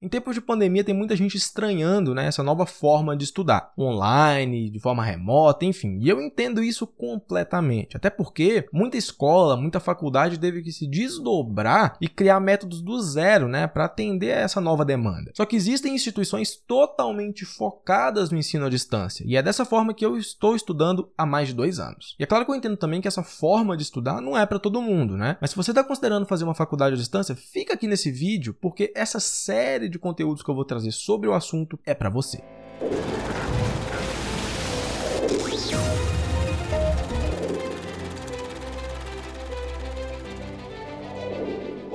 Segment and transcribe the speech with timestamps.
[0.00, 4.70] Em tempos de pandemia, tem muita gente estranhando né, essa nova forma de estudar, online,
[4.70, 5.98] de forma remota, enfim.
[6.00, 7.96] E eu entendo isso completamente.
[7.96, 13.48] Até porque muita escola, muita faculdade teve que se desdobrar e criar métodos do zero
[13.48, 15.32] né, para atender a essa nova demanda.
[15.34, 19.24] Só que existem instituições totalmente focadas no ensino à distância.
[19.26, 22.14] E é dessa forma que eu estou estudando há mais de dois anos.
[22.20, 24.60] E é claro que eu entendo também que essa forma de estudar não é para
[24.60, 25.36] todo mundo, né?
[25.40, 28.92] Mas se você está considerando fazer uma faculdade à distância, fica aqui nesse vídeo, porque
[28.94, 32.42] essa série série de conteúdos que eu vou trazer sobre o assunto é para você.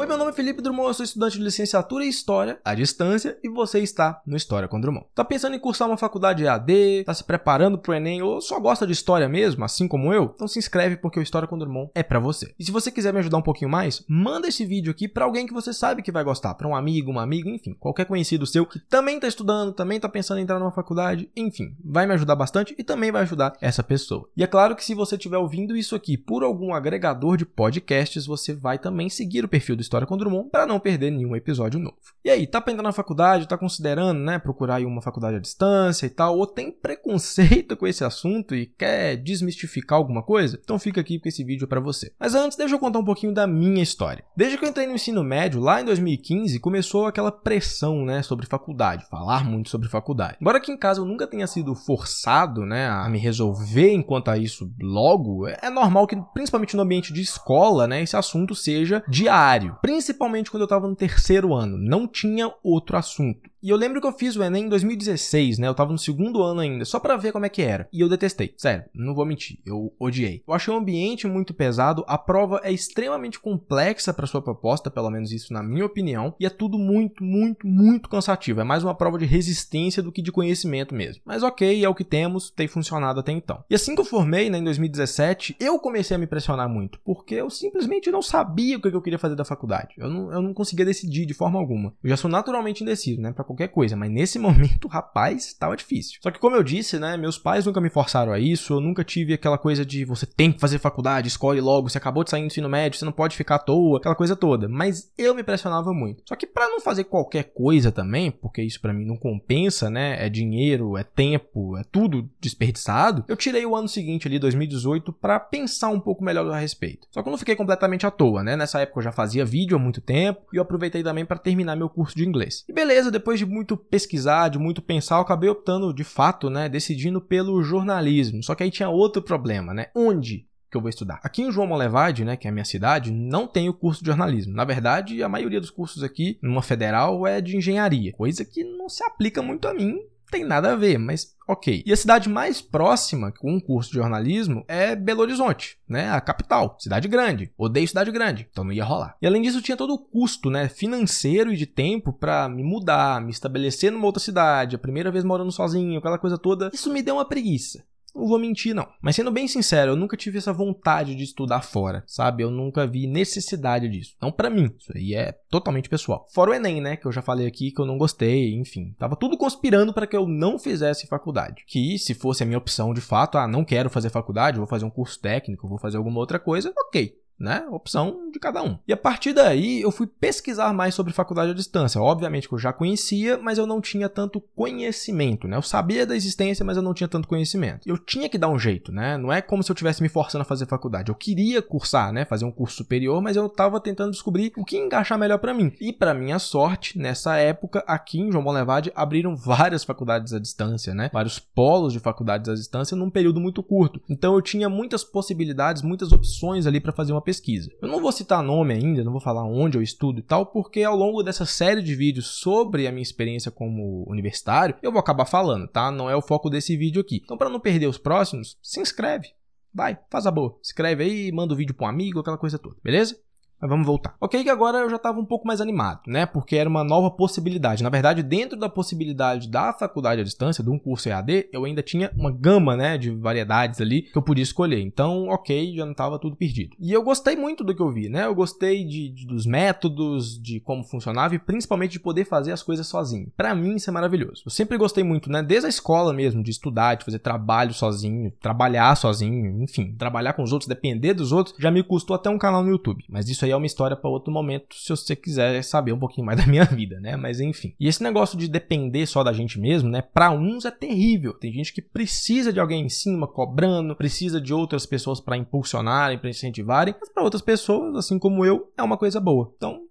[0.04, 3.40] Oi, meu nome é Felipe Drummond, eu sou estudante de licenciatura em História à distância
[3.42, 5.06] e você está no História com Drummond.
[5.16, 8.86] Tá pensando em cursar uma faculdade EAD, tá se preparando pro Enem ou só gosta
[8.86, 10.34] de história mesmo, assim como eu?
[10.36, 12.54] Então se inscreve porque o História com Drummond é para você.
[12.60, 15.48] E se você quiser me ajudar um pouquinho mais, manda esse vídeo aqui para alguém
[15.48, 18.66] que você sabe que vai gostar, para um amigo, uma amiga, enfim, qualquer conhecido seu
[18.66, 22.36] que também tá estudando, também tá pensando em entrar numa faculdade, enfim, vai me ajudar
[22.36, 24.28] bastante e também vai ajudar essa pessoa.
[24.36, 28.26] E é claro que se você estiver ouvindo isso aqui por algum agregador de podcasts,
[28.26, 31.80] você vai também seguir o perfil do História com Drummond para não perder nenhum episódio
[31.80, 31.98] novo.
[32.26, 36.06] E aí, tá aprendendo na faculdade, tá considerando, né, procurar aí uma faculdade à distância
[36.06, 40.60] e tal, ou tem preconceito com esse assunto e quer desmistificar alguma coisa?
[40.64, 42.12] Então fica aqui porque esse vídeo é para você.
[42.20, 44.24] Mas antes, deixa eu contar um pouquinho da minha história.
[44.36, 48.46] Desde que eu entrei no ensino médio, lá em 2015, começou aquela pressão, né, sobre
[48.46, 50.38] faculdade, falar muito sobre faculdade.
[50.42, 54.38] Embora aqui em casa eu nunca tenha sido forçado, né, a me resolver enquanto a
[54.38, 59.78] isso logo, é normal que, principalmente no ambiente de escola, né, esse assunto seja diário
[59.84, 61.78] principalmente quando eu estava no terceiro ano.
[61.78, 63.52] Não tinha outro assunto.
[63.62, 65.70] E eu lembro que eu fiz o Enem em 2016, né?
[65.70, 67.88] Eu tava no segundo ano ainda, só para ver como é que era.
[67.94, 68.54] E eu detestei.
[68.58, 70.44] Sério, não vou mentir, eu odiei.
[70.46, 75.10] Eu achei o ambiente muito pesado, a prova é extremamente complexa para sua proposta, pelo
[75.10, 78.60] menos isso na minha opinião, e é tudo muito, muito, muito cansativo.
[78.60, 81.22] É mais uma prova de resistência do que de conhecimento mesmo.
[81.26, 83.64] Mas ok, é o que temos, tem funcionado até então.
[83.70, 87.36] E assim que eu formei, né, em 2017, eu comecei a me pressionar muito, porque
[87.36, 89.73] eu simplesmente não sabia o que eu queria fazer da faculdade.
[89.98, 91.94] Eu não, eu não conseguia decidir de forma alguma.
[92.04, 93.32] Eu já sou naturalmente indeciso, né?
[93.32, 96.20] Pra qualquer coisa, mas nesse momento, rapaz, estava difícil.
[96.22, 99.04] Só que como eu disse, né, meus pais nunca me forçaram a isso, eu nunca
[99.04, 102.42] tive aquela coisa de você tem que fazer faculdade, escolhe logo, você acabou de sair
[102.42, 104.68] do ensino médio, você não pode ficar à toa, aquela coisa toda.
[104.68, 106.24] Mas eu me pressionava muito.
[106.28, 110.24] Só que para não fazer qualquer coisa também, porque isso para mim não compensa, né,
[110.26, 115.40] é dinheiro, é tempo, é tudo desperdiçado, eu tirei o ano seguinte ali, 2018, para
[115.40, 117.08] pensar um pouco melhor a respeito.
[117.12, 118.56] Só que eu não fiquei completamente à toa, né?
[118.56, 121.76] Nessa época eu já fazia vídeo há muito tempo e eu aproveitei também para terminar
[121.76, 122.64] meu curso de inglês.
[122.68, 126.50] E beleza, depois de de muito pesquisar, de muito pensar, eu acabei optando de fato,
[126.50, 128.42] né, decidindo pelo jornalismo.
[128.42, 129.88] Só que aí tinha outro problema, né?
[129.96, 131.20] Onde que eu vou estudar.
[131.22, 134.08] Aqui em João Molevade, né, que é a minha cidade, não tem o curso de
[134.08, 134.56] jornalismo.
[134.56, 138.90] Na verdade, a maioria dos cursos aqui, numa federal, é de engenharia, coisa que não
[138.90, 140.00] se aplica muito a mim
[140.34, 141.84] tem nada a ver, mas ok.
[141.86, 146.10] E a cidade mais próxima com um curso de jornalismo é Belo Horizonte, né?
[146.10, 147.52] A capital, cidade grande.
[147.56, 149.16] Odeio cidade grande, então não ia rolar.
[149.22, 153.22] E além disso, tinha todo o custo, né, financeiro e de tempo para me mudar,
[153.22, 156.72] me estabelecer numa outra cidade, a primeira vez morando sozinho, aquela coisa toda.
[156.74, 157.84] Isso me deu uma preguiça.
[158.16, 158.88] Não vou mentir, não.
[159.02, 162.44] Mas sendo bem sincero, eu nunca tive essa vontade de estudar fora, sabe?
[162.44, 164.16] Eu nunca vi necessidade disso.
[164.22, 164.74] Não para mim.
[164.78, 166.28] Isso aí é totalmente pessoal.
[166.34, 166.96] Fora o Enem, né?
[166.96, 168.94] Que eu já falei aqui que eu não gostei, enfim.
[169.00, 171.64] Tava tudo conspirando para que eu não fizesse faculdade.
[171.68, 174.86] Que se fosse a minha opção de fato, ah, não quero fazer faculdade, vou fazer
[174.86, 177.66] um curso técnico, vou fazer alguma outra coisa, ok né?
[177.70, 178.78] Opção de cada um.
[178.88, 182.02] E a partir daí eu fui pesquisar mais sobre faculdade à distância.
[182.02, 185.58] Obviamente que eu já conhecia, mas eu não tinha tanto conhecimento, né?
[185.58, 187.88] Eu sabia da existência, mas eu não tinha tanto conhecimento.
[187.88, 189.18] Eu tinha que dar um jeito, né?
[189.18, 191.10] Não é como se eu tivesse me forçando a fazer faculdade.
[191.10, 192.26] Eu queria cursar, né?
[192.26, 195.74] Fazer um curso superior, mas eu estava tentando descobrir o que encaixar melhor para mim.
[195.80, 200.94] E para minha sorte, nessa época aqui em João Bonlevade abriram várias faculdades à distância,
[200.94, 201.10] né?
[201.12, 204.02] Vários polos de faculdades à distância num período muito curto.
[204.10, 207.72] Então eu tinha muitas possibilidades, muitas opções ali para fazer uma pesquisa.
[207.82, 210.84] Eu não vou citar nome ainda, não vou falar onde eu estudo e tal, porque
[210.84, 215.26] ao longo dessa série de vídeos sobre a minha experiência como universitário, eu vou acabar
[215.26, 215.92] falando, tá?
[215.92, 217.22] Não é o foco desse vídeo aqui.
[217.24, 219.30] Então, para não perder os próximos, se inscreve.
[219.74, 220.56] Vai, faz a boa.
[220.62, 223.18] Escreve aí, manda o vídeo para um amigo, aquela coisa toda, beleza?
[223.64, 224.14] Mas vamos voltar.
[224.20, 226.26] Ok, que agora eu já estava um pouco mais animado, né?
[226.26, 227.82] Porque era uma nova possibilidade.
[227.82, 231.82] Na verdade, dentro da possibilidade da faculdade à distância, de um curso EAD, eu ainda
[231.82, 234.82] tinha uma gama, né, de variedades ali que eu podia escolher.
[234.82, 236.76] Então, ok, já não estava tudo perdido.
[236.78, 238.26] E eu gostei muito do que eu vi, né?
[238.26, 242.62] Eu gostei de, de dos métodos, de como funcionava e principalmente de poder fazer as
[242.62, 243.32] coisas sozinho.
[243.38, 244.44] Para mim, isso é maravilhoso.
[244.46, 245.42] Eu sempre gostei muito, né?
[245.42, 250.44] Desde a escola mesmo, de estudar, de fazer trabalho sozinho, trabalhar sozinho, enfim, trabalhar com
[250.44, 253.06] os outros, depender dos outros, já me custou até um canal no YouTube.
[253.08, 256.26] Mas isso aí é uma história para outro momento, se você quiser saber um pouquinho
[256.26, 257.16] mais da minha vida, né?
[257.16, 257.74] Mas enfim.
[257.80, 260.02] E esse negócio de depender só da gente mesmo, né?
[260.02, 261.34] Para uns é terrível.
[261.34, 266.18] Tem gente que precisa de alguém em cima cobrando, precisa de outras pessoas para impulsionarem,
[266.18, 269.52] para incentivarem, mas para outras pessoas, assim como eu, é uma coisa boa.
[269.56, 269.83] Então,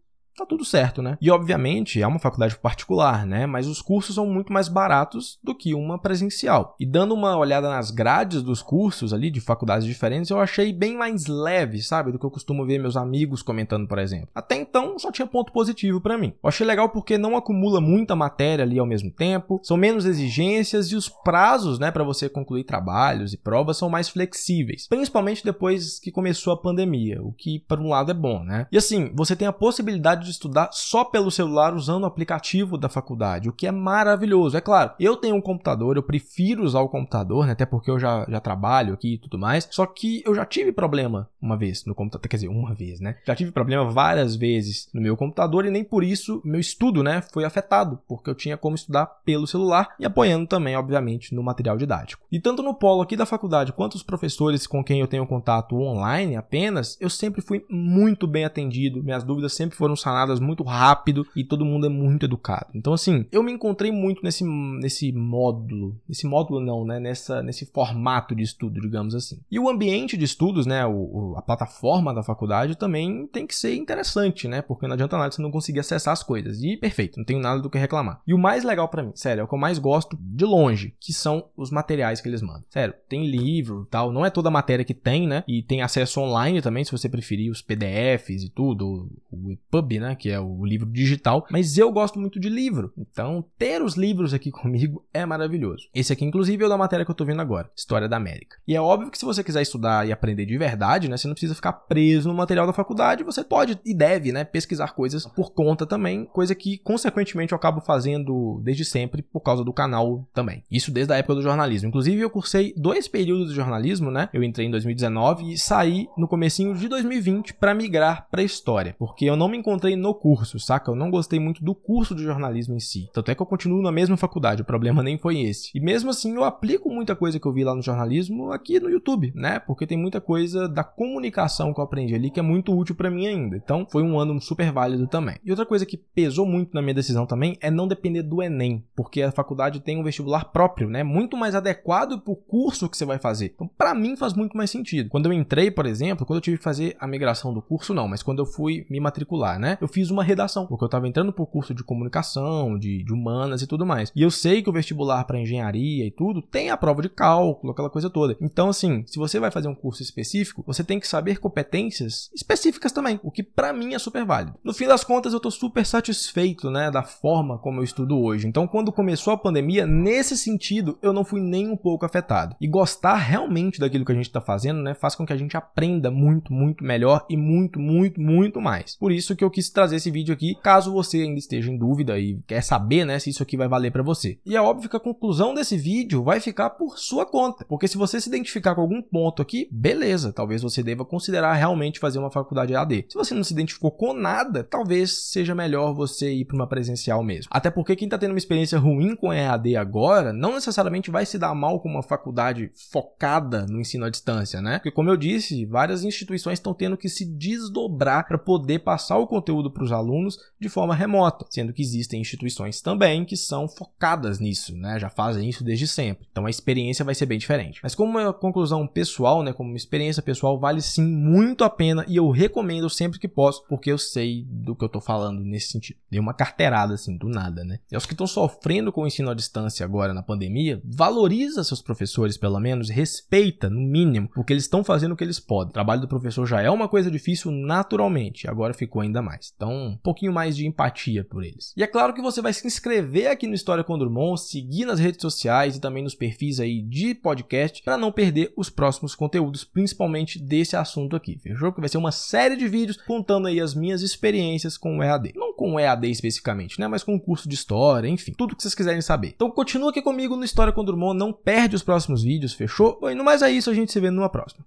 [0.43, 1.17] tá tudo certo, né?
[1.21, 3.47] E obviamente é uma faculdade particular, né?
[3.47, 6.75] Mas os cursos são muito mais baratos do que uma presencial.
[6.79, 10.97] E dando uma olhada nas grades dos cursos ali de faculdades diferentes, eu achei bem
[10.97, 14.29] mais leve, sabe, do que eu costumo ver meus amigos comentando, por exemplo.
[14.35, 16.35] Até então só tinha ponto positivo para mim.
[16.43, 20.91] Eu achei legal porque não acumula muita matéria ali ao mesmo tempo, são menos exigências
[20.91, 25.99] e os prazos, né, para você concluir trabalhos e provas são mais flexíveis, principalmente depois
[25.99, 28.67] que começou a pandemia, o que por um lado é bom, né?
[28.73, 32.89] E assim, você tem a possibilidade de estudar só pelo celular usando o aplicativo da
[32.89, 34.57] faculdade, o que é maravilhoso.
[34.57, 37.99] É claro, eu tenho um computador, eu prefiro usar o computador, né, até porque eu
[37.99, 39.69] já, já trabalho aqui e tudo mais.
[39.71, 43.17] Só que eu já tive problema uma vez no computador, quer dizer, uma vez, né?
[43.25, 47.23] Já tive problema várias vezes no meu computador e nem por isso meu estudo, né,
[47.33, 51.77] foi afetado, porque eu tinha como estudar pelo celular e apoiando também, obviamente, no material
[51.77, 52.25] didático.
[52.31, 55.77] E tanto no polo aqui da faculdade quanto os professores com quem eu tenho contato
[55.77, 60.63] online apenas, eu sempre fui muito bem atendido, minhas dúvidas sempre foram sanadas sanadas muito
[60.63, 62.67] rápido e todo mundo é muito educado.
[62.75, 67.01] Então, assim, eu me encontrei muito nesse, nesse módulo, nesse módulo não, né?
[67.01, 69.41] Nessa, nesse formato de estudo, digamos assim.
[69.51, 70.87] E o ambiente de estudos, né?
[70.87, 74.61] O, a plataforma da faculdade também tem que ser interessante, né?
[74.61, 76.63] Porque não adianta nada você não conseguir acessar as coisas.
[76.63, 78.21] E perfeito, não tenho nada do que reclamar.
[78.27, 80.95] E o mais legal para mim, sério, é o que eu mais gosto de longe,
[81.01, 82.65] que são os materiais que eles mandam.
[82.69, 85.45] Sério, tem livro tal, não é toda a matéria que tem, né?
[85.49, 90.15] E tem acesso online também, se você preferir, os PDFs e tudo, o EPUB, né?
[90.15, 92.93] Que é o livro digital, mas eu gosto muito de livro.
[92.97, 95.89] Então, ter os livros aqui comigo é maravilhoso.
[95.95, 98.57] Esse aqui, inclusive, é da matéria que eu tô vendo agora, História da América.
[98.67, 101.35] E é óbvio que se você quiser estudar e aprender de verdade, né, você não
[101.35, 105.53] precisa ficar preso no material da faculdade, você pode e deve, né, pesquisar coisas por
[105.53, 110.63] conta também, coisa que consequentemente eu acabo fazendo desde sempre por causa do canal também.
[110.71, 111.89] Isso desde a época do jornalismo.
[111.89, 114.29] Inclusive, eu cursei dois períodos de jornalismo, né?
[114.33, 119.25] Eu entrei em 2019 e saí no comecinho de 2020 para migrar para história, porque
[119.25, 120.91] eu não me encontrei no curso, saca?
[120.91, 123.09] Eu não gostei muito do curso de jornalismo em si.
[123.13, 125.71] Tanto é que eu continuo na mesma faculdade, o problema nem foi esse.
[125.75, 128.91] E mesmo assim, eu aplico muita coisa que eu vi lá no jornalismo aqui no
[128.91, 129.59] YouTube, né?
[129.59, 133.11] Porque tem muita coisa da comunicação que eu aprendi ali que é muito útil para
[133.11, 133.57] mim ainda.
[133.57, 135.37] Então, foi um ano super válido também.
[135.45, 138.85] E outra coisa que pesou muito na minha decisão também é não depender do Enem,
[138.95, 141.03] porque a faculdade tem um vestibular próprio, né?
[141.03, 143.53] Muito mais adequado pro curso que você vai fazer.
[143.55, 145.09] Então, para mim faz muito mais sentido.
[145.09, 148.09] Quando eu entrei, por exemplo, quando eu tive que fazer a migração do curso, não,
[148.09, 149.77] mas quando eu fui me matricular, né?
[149.83, 153.63] Eu fiz uma redação, porque eu estava entrando por curso de comunicação, de, de, humanas
[153.63, 154.13] e tudo mais.
[154.15, 157.73] E eu sei que o vestibular para engenharia e tudo tem a prova de cálculo,
[157.73, 158.37] aquela coisa toda.
[158.41, 162.93] Então, assim, se você vai fazer um curso específico, você tem que saber competências específicas
[162.93, 164.57] também, o que para mim é super válido.
[164.63, 168.47] No fim das contas, eu tô super satisfeito, né, da forma como eu estudo hoje.
[168.47, 172.55] Então, quando começou a pandemia, nesse sentido, eu não fui nem um pouco afetado.
[172.61, 175.57] E gostar realmente daquilo que a gente está fazendo, né, faz com que a gente
[175.57, 178.95] aprenda muito, muito melhor e muito, muito, muito mais.
[178.95, 182.19] Por isso que eu quis trazer esse vídeo aqui, caso você ainda esteja em dúvida
[182.19, 184.39] e quer saber, né, se isso aqui vai valer para você.
[184.45, 187.97] E é óbvio que a conclusão desse vídeo vai ficar por sua conta, porque se
[187.97, 192.31] você se identificar com algum ponto aqui, beleza, talvez você deva considerar realmente fazer uma
[192.31, 193.07] faculdade AD.
[193.09, 197.23] Se você não se identificou com nada, talvez seja melhor você ir para uma presencial
[197.23, 197.51] mesmo.
[197.51, 201.39] Até porque quem está tendo uma experiência ruim com EAD agora, não necessariamente vai se
[201.39, 204.79] dar mal com uma faculdade focada no ensino à distância, né?
[204.79, 209.27] Porque como eu disse, várias instituições estão tendo que se desdobrar para poder passar o
[209.27, 214.39] conteúdo para os alunos de forma remota, sendo que existem instituições também que são focadas
[214.39, 214.99] nisso, né?
[214.99, 216.27] Já fazem isso desde sempre.
[216.31, 217.81] Então a experiência vai ser bem diferente.
[217.83, 222.05] Mas como uma conclusão pessoal, né, como uma experiência pessoal, vale sim muito a pena
[222.09, 225.69] e eu recomendo sempre que posso, porque eu sei do que eu tô falando nesse
[225.69, 225.99] sentido.
[226.11, 227.79] Dei uma carteirada assim do nada, né?
[227.91, 231.83] E aos que estão sofrendo com o ensino à distância agora na pandemia, valoriza seus
[231.83, 235.71] professores pelo menos, respeita no mínimo, porque eles estão fazendo o que eles podem.
[235.71, 239.52] O trabalho do professor já é uma coisa difícil naturalmente, agora ficou ainda mais.
[239.57, 241.73] Então, um pouquinho mais de empatia por eles.
[241.77, 244.99] E é claro que você vai se inscrever aqui no História com Drummond, seguir nas
[244.99, 249.65] redes sociais e também nos perfis aí de podcast para não perder os próximos conteúdos,
[249.65, 251.39] principalmente desse assunto aqui.
[251.39, 251.73] Fechou?
[251.73, 255.33] Que vai ser uma série de vídeos contando aí as minhas experiências com o EAD.
[255.37, 258.63] Não com o EAD especificamente, né, mas com o curso de história, enfim, tudo que
[258.63, 259.33] vocês quiserem saber.
[259.35, 262.99] Então continua aqui comigo no História com Drummond, não perde os próximos vídeos, fechou?
[263.01, 264.67] Bom, e no mais é isso, a gente se vê numa próxima.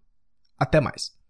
[0.57, 1.24] Até mais.